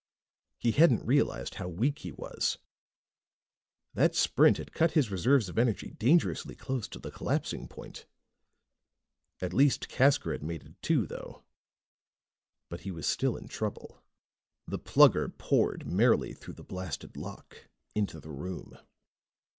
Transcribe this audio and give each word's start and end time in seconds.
He 0.57 0.71
hadn't 0.71 1.05
realized 1.05 1.53
how 1.61 1.67
weak 1.69 1.99
he 1.99 2.11
was. 2.11 2.57
That 3.93 4.15
sprint 4.15 4.57
had 4.57 4.71
cut 4.73 4.93
his 4.93 5.11
reserves 5.11 5.47
of 5.47 5.59
energy 5.59 5.91
dangerously 5.91 6.55
close 6.55 6.87
to 6.87 6.97
the 6.99 7.11
collapsing 7.11 7.67
point. 7.67 8.07
At 9.41 9.53
least 9.53 9.89
Casker 9.89 10.31
had 10.31 10.41
made 10.41 10.63
it, 10.63 10.81
too, 10.81 11.05
though. 11.05 11.43
But 12.67 12.81
he 12.81 12.89
was 12.89 13.05
still 13.05 13.35
in 13.37 13.47
trouble. 13.47 14.01
The 14.65 14.79
Plugger 14.79 15.29
poured 15.37 15.85
merrily 15.85 16.33
through 16.33 16.55
the 16.55 16.63
blasted 16.63 17.15
lock, 17.15 17.69
into 17.93 18.19
the 18.19 18.31
room. 18.31 18.79